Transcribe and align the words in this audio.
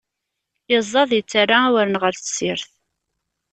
Iẓẓad, 0.75 1.11
itterra 1.19 1.57
awren 1.65 1.99
ɣer 2.01 2.13
tessirt. 2.15 2.69